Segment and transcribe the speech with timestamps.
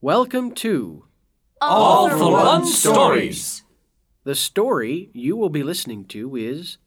[0.00, 1.06] Welcome to
[1.60, 3.64] All for One Stories.
[4.22, 6.78] the story you will be listening to is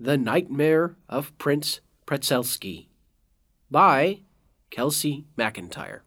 [0.00, 2.88] The Nightmare of Prince Pretzelski
[3.70, 4.22] by
[4.70, 6.00] Kelsey McIntyre.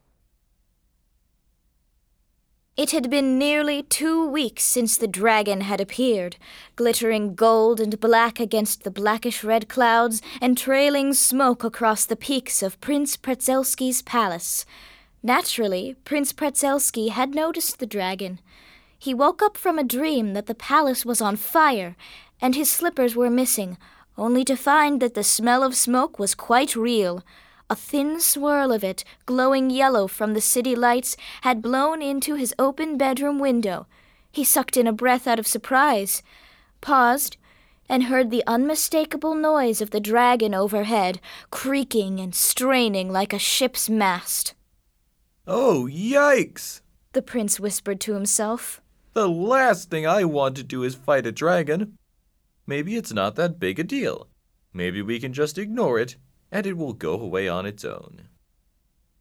[2.76, 6.36] It had been nearly two weeks since the dragon had appeared,
[6.76, 12.62] glittering gold and black against the blackish red clouds and trailing smoke across the peaks
[12.62, 14.66] of Prince Pretzelski's palace.
[15.22, 18.40] Naturally, Prince Pretzelski had noticed the dragon.
[18.98, 21.96] He woke up from a dream that the palace was on fire
[22.42, 23.78] and his slippers were missing,
[24.18, 27.24] only to find that the smell of smoke was quite real.
[27.70, 32.54] A thin swirl of it, glowing yellow from the city lights, had blown into his
[32.58, 33.88] open bedroom window.
[34.32, 36.24] He sucked in a breath out of surprise,
[36.82, 37.38] paused,
[37.88, 41.20] and heard the unmistakable noise of the dragon overhead,
[41.52, 44.54] creaking and straining like a ship's mast.
[45.52, 46.82] Oh, yikes!
[47.14, 48.82] The prince whispered to himself.
[49.14, 51.98] The last thing I want to do is fight a dragon.
[52.68, 54.28] Maybe it's not that big a deal.
[54.76, 56.18] Maybe we can just ignore it,
[56.52, 58.28] and it will go away on its own.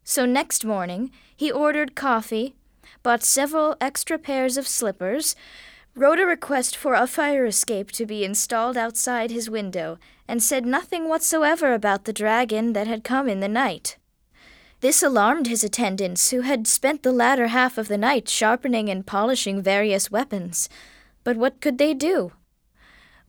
[0.05, 2.55] So next morning, he ordered coffee,
[3.03, 5.35] bought several extra pairs of slippers,
[5.95, 10.67] wrote a request for a fire escape to be installed outside his window, and said
[10.67, 13.97] nothing whatsoever about the dragon that had come in the night.
[14.81, 19.05] This alarmed his attendants, who had spent the latter half of the night sharpening and
[19.05, 20.69] polishing various weapons.
[21.25, 22.33] But what could they do?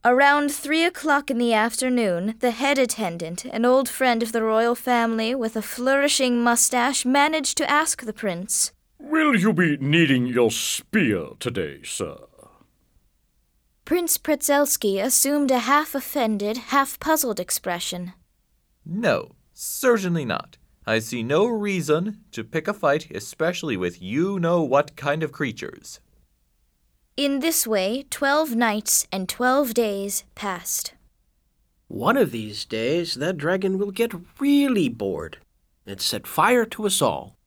[0.06, 4.76] Around three o'clock in the afternoon, the head attendant, an old friend of the royal
[4.76, 8.72] family with a flourishing mustache, managed to ask the prince.
[9.00, 12.16] Will you be needing your spear today, sir?
[13.86, 18.14] Prince Pretzelski assumed a half offended, half puzzled expression.
[18.86, 20.58] No, certainly not.
[20.90, 25.32] I see no reason to pick a fight, especially with you know what kind of
[25.32, 26.00] creatures.
[27.16, 30.96] In this way, twelve nights and twelve days passed.
[31.90, 35.38] One of these days, that dragon will get really bored
[35.86, 37.38] and set fire to us all.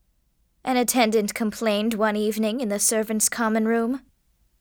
[0.64, 4.02] An attendant complained one evening in the servants' common room.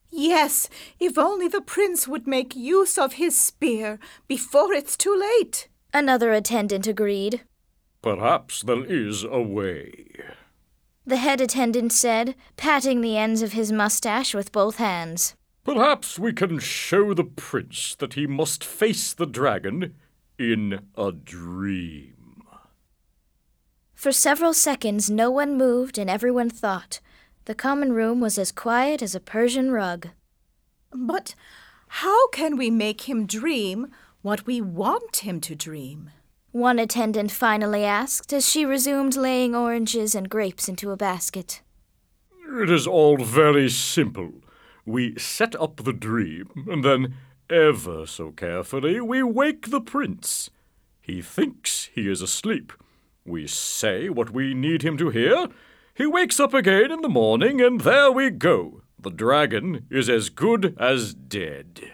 [0.10, 0.70] Yes,
[1.00, 5.68] if only the prince would make use of his spear before it's too late.
[5.94, 7.42] Another attendant agreed.
[8.02, 10.06] Perhaps there is a way.
[11.06, 15.36] The head attendant said, patting the ends of his mustache with both hands.
[15.64, 19.94] Perhaps we can show the prince that he must face the dragon
[20.40, 22.44] in a dream.
[23.94, 27.00] For several seconds, no one moved and everyone thought.
[27.46, 30.10] The common room was as quiet as a Persian rug.
[30.92, 31.36] But
[31.88, 33.92] how can we make him dream
[34.24, 36.10] what we want him to dream?
[36.52, 41.62] One attendant finally asked as she resumed laying oranges and grapes into a basket.
[42.46, 44.34] It is all very simple.
[44.86, 47.16] We set up the dream, and then,
[47.50, 50.50] ever so carefully, we wake the prince.
[51.00, 52.74] He thinks he is asleep.
[53.26, 55.48] We say what we need him to hear.
[55.94, 58.82] He wakes up again in the morning, and there we go.
[59.00, 61.94] The dragon is as good as dead.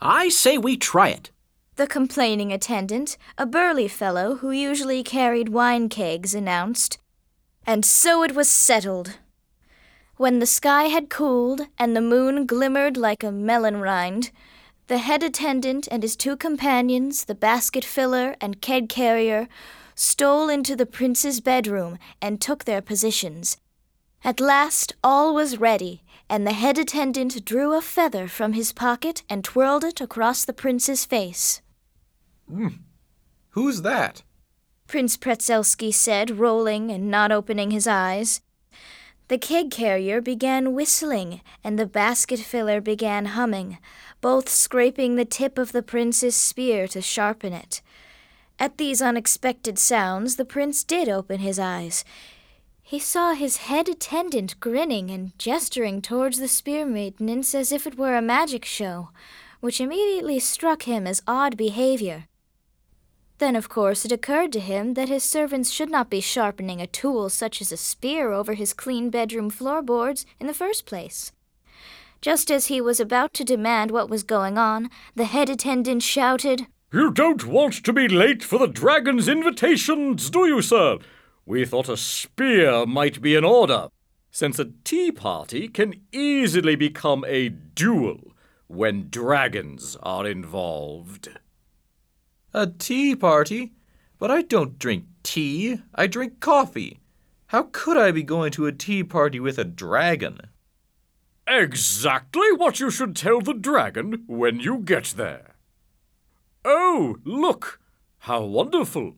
[0.00, 1.31] I say we try it.
[1.76, 6.98] The complaining attendant, a burly fellow who usually carried wine kegs, announced.
[7.66, 9.18] And so it was settled.
[10.16, 14.30] When the sky had cooled and the moon glimmered like a melon rind,
[14.88, 19.48] the head attendant and his two companions, the basket filler and keg carrier,
[19.94, 23.56] stole into the prince's bedroom and took their positions.
[24.22, 29.22] At last all was ready, and the head attendant drew a feather from his pocket
[29.28, 31.62] and twirled it across the prince's face.
[32.48, 32.68] Hmm.
[33.50, 34.22] Who's that?
[34.86, 38.40] Prince Pretzelski said, rolling and not opening his eyes.
[39.28, 43.78] The keg carrier began whistling, and the basket filler began humming,
[44.20, 47.80] both scraping the tip of the prince's spear to sharpen it.
[48.58, 52.04] At these unexpected sounds, the prince did open his eyes.
[52.92, 57.96] He saw his head attendant grinning and gesturing towards the spear maintenance as if it
[57.96, 59.08] were a magic show,
[59.60, 62.26] which immediately struck him as odd behavior.
[63.38, 66.86] Then, of course, it occurred to him that his servants should not be sharpening a
[66.86, 71.32] tool such as a spear over his clean bedroom floorboards in the first place.
[72.20, 76.66] Just as he was about to demand what was going on, the head attendant shouted,
[76.92, 80.98] You don't want to be late for the dragon's invitations, do you, sir?
[81.44, 83.88] We thought a spear might be in order,
[84.30, 88.32] since a tea party can easily become a duel
[88.68, 91.28] when dragons are involved.
[92.54, 93.72] A tea party?
[94.18, 95.80] But I don't drink tea.
[95.94, 97.00] I drink coffee.
[97.48, 100.40] How could I be going to a tea party with a dragon?
[101.46, 105.56] Exactly what you should tell the dragon when you get there.
[106.64, 107.80] Oh, look!
[108.20, 109.16] How wonderful!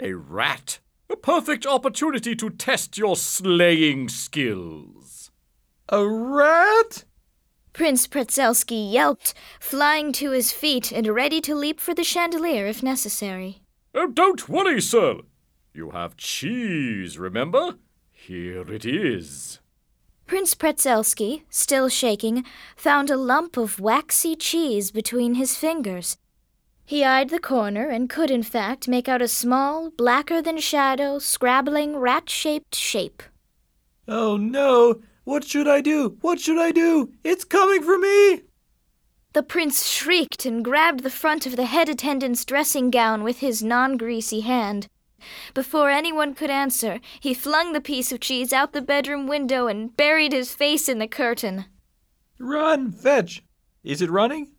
[0.00, 0.78] A rat!
[1.10, 5.32] A perfect opportunity to test your slaying skills.
[5.88, 7.04] A rat?
[7.72, 12.80] Prince Pretzelski yelped, flying to his feet and ready to leap for the chandelier if
[12.80, 13.62] necessary.
[13.92, 15.22] Oh, don't worry, sir.
[15.74, 17.74] You have cheese, remember?
[18.12, 19.58] Here it is.
[20.26, 22.44] Prince Pretzelski, still shaking,
[22.76, 26.18] found a lump of waxy cheese between his fingers.
[26.84, 31.18] He eyed the corner and could, in fact, make out a small, blacker than shadow,
[31.18, 33.22] scrabbling, rat shaped shape.
[34.08, 35.00] Oh no!
[35.24, 36.16] What should I do?
[36.20, 37.12] What should I do?
[37.22, 38.42] It's coming for me!
[39.32, 43.62] The prince shrieked and grabbed the front of the head attendant's dressing gown with his
[43.62, 44.88] non greasy hand.
[45.54, 49.96] Before anyone could answer, he flung the piece of cheese out the bedroom window and
[49.96, 51.66] buried his face in the curtain.
[52.38, 53.44] Run, fetch!
[53.84, 54.50] Is it running?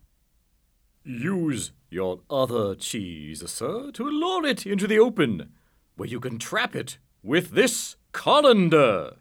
[1.03, 5.51] Use your other cheese, sir, to lure it into the open,
[5.95, 9.17] where you can trap it with this colander.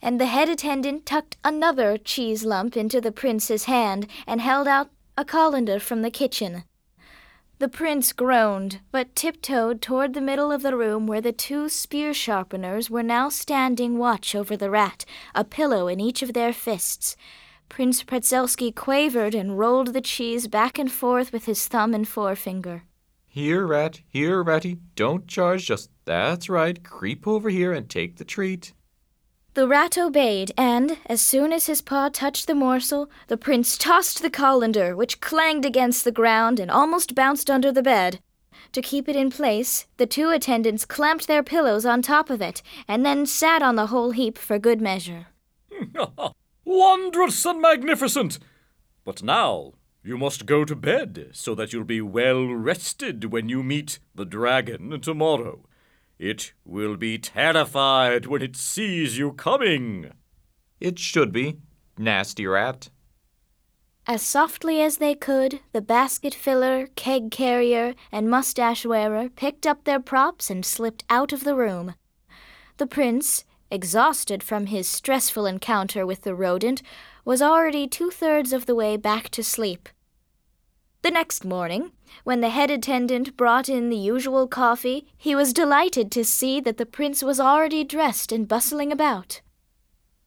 [0.00, 4.90] And the head attendant tucked another cheese lump into the prince's hand and held out
[5.16, 6.64] a colander from the kitchen.
[7.58, 12.14] The prince groaned, but tiptoed toward the middle of the room where the two spear
[12.14, 15.04] sharpeners were now standing watch over the rat,
[15.34, 17.16] a pillow in each of their fists.
[17.68, 22.84] Prince Pretzelski quavered and rolled the cheese back and forth with his thumb and forefinger.
[23.26, 24.78] Here, rat, here, ratty.
[24.96, 26.82] Don't charge, just that's right.
[26.82, 28.72] Creep over here and take the treat.
[29.54, 34.22] The rat obeyed, and, as soon as his paw touched the morsel, the prince tossed
[34.22, 38.20] the colander, which clanged against the ground and almost bounced under the bed.
[38.72, 42.62] To keep it in place, the two attendants clamped their pillows on top of it,
[42.86, 45.26] and then sat on the whole heap for good measure.
[46.70, 48.38] Wondrous and magnificent!
[49.02, 49.72] But now
[50.04, 54.26] you must go to bed so that you'll be well rested when you meet the
[54.26, 55.64] dragon tomorrow.
[56.18, 60.12] It will be terrified when it sees you coming.
[60.78, 61.56] It should be.
[61.96, 62.90] Nasty rat.
[64.06, 69.84] As softly as they could, the basket filler, keg carrier, and mustache wearer picked up
[69.84, 71.94] their props and slipped out of the room.
[72.76, 76.82] The prince, exhausted from his stressful encounter with the rodent,
[77.24, 79.88] was already two thirds of the way back to sleep.
[81.02, 81.92] The next morning,
[82.24, 86.76] when the head attendant brought in the usual coffee, he was delighted to see that
[86.76, 89.40] the prince was already dressed and bustling about.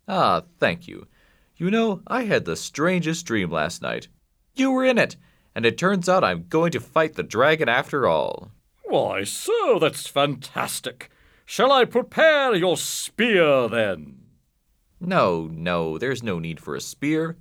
[0.08, 1.08] Ah, thank you.
[1.58, 4.08] You know, I had the strangest dream last night.
[4.56, 5.18] You were in it,
[5.54, 8.52] and it turns out I'm going to fight the dragon after all.
[8.84, 11.10] Why, so that's fantastic.
[11.51, 14.21] Shall I prepare your spear then?
[15.01, 17.36] No, no, there's no need for a spear.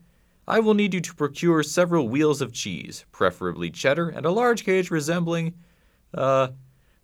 [0.49, 4.65] I will need you to procure several wheels of cheese, preferably cheddar, and a large
[4.65, 5.55] cage resembling,
[6.13, 6.49] uh,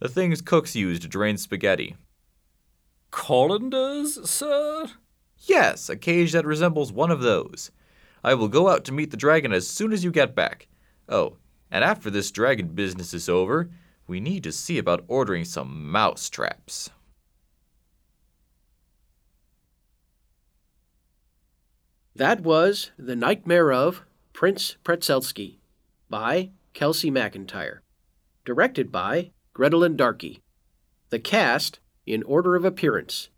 [0.00, 1.94] the things cooks use to drain spaghetti.
[3.12, 4.86] Colanders, sir?
[5.38, 7.70] Yes, a cage that resembles one of those.
[8.24, 10.66] I will go out to meet the dragon as soon as you get back.
[11.08, 11.36] Oh,
[11.70, 13.70] and after this dragon business is over,
[14.08, 16.90] we need to see about ordering some mouse traps.
[22.16, 25.58] That was The Nightmare of Prince Pretzelski
[26.08, 27.80] by Kelsey McIntyre.
[28.46, 30.40] Directed by Gretelyn Darkey.
[31.10, 33.28] The cast, in order of appearance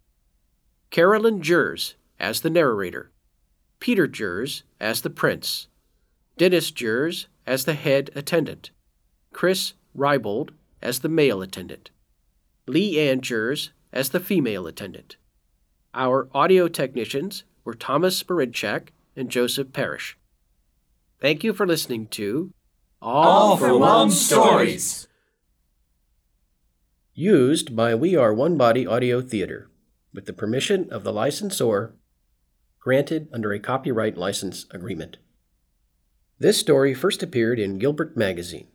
[0.91, 3.11] Carolyn Jers as the narrator,
[3.81, 5.67] Peter Jers as the prince,
[6.37, 8.71] Dennis Jers as the head attendant,
[9.33, 11.91] Chris Rybold as the male attendant,
[12.69, 15.17] Lee Ann Jers as the female attendant.
[15.95, 20.17] Our audio technicians were Thomas Sporidchak and Joseph Parrish.
[21.21, 22.55] Thank you for listening to
[23.03, 25.07] All for One Stories.
[27.13, 29.69] Used by We Are One Body Audio Theater,
[30.15, 31.95] with the permission of the licensor,
[32.81, 35.19] granted under a copyright license agreement.
[36.39, 38.69] This story first appeared in Gilbert Magazine,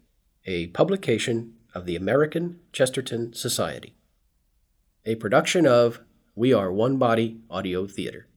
[0.45, 3.95] a publication of the American Chesterton Society,
[5.03, 6.01] a production of
[6.35, 8.27] We Are One Body Audio Theater.